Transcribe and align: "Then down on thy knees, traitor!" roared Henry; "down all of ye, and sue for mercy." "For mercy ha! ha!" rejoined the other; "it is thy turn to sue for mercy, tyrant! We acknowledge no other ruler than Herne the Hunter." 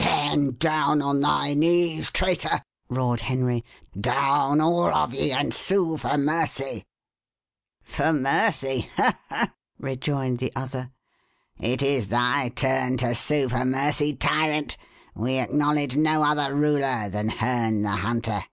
"Then 0.00 0.52
down 0.60 1.02
on 1.02 1.18
thy 1.18 1.54
knees, 1.54 2.12
traitor!" 2.12 2.62
roared 2.88 3.22
Henry; 3.22 3.64
"down 4.00 4.60
all 4.60 4.84
of 4.86 5.12
ye, 5.12 5.32
and 5.32 5.52
sue 5.52 5.96
for 5.96 6.16
mercy." 6.16 6.84
"For 7.82 8.12
mercy 8.12 8.90
ha! 8.96 9.18
ha!" 9.28 9.52
rejoined 9.76 10.38
the 10.38 10.52
other; 10.54 10.92
"it 11.58 11.82
is 11.82 12.06
thy 12.06 12.50
turn 12.50 12.98
to 12.98 13.12
sue 13.16 13.48
for 13.48 13.64
mercy, 13.64 14.14
tyrant! 14.14 14.76
We 15.16 15.40
acknowledge 15.40 15.96
no 15.96 16.22
other 16.22 16.54
ruler 16.54 17.08
than 17.08 17.28
Herne 17.30 17.82
the 17.82 17.90
Hunter." 17.96 18.44